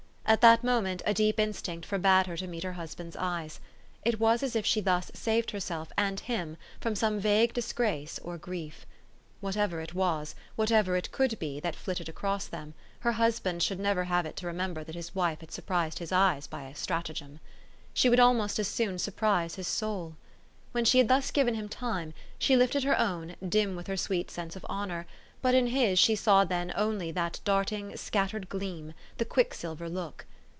[0.23, 3.59] At that moment a deep instinct forbade her to meet her husband's eyes.
[4.05, 8.37] It was as if she thus saved herself and him from some vague disgrace or
[8.37, 8.85] grief.
[9.41, 14.05] Whatever it was, whatever it could be, that flitted across them, her husband should never
[14.05, 17.41] have it to remember that his wife had surprised his eyes by a stratagem.
[17.93, 20.15] She would almost as soon surprise his soul.
[20.71, 24.31] When she had thus given him tune, she lifted her own, dim with her sweet
[24.31, 25.05] sense of honor;
[25.41, 30.25] but in his she saw then only that darting, scattered gleam, the quicksilver look.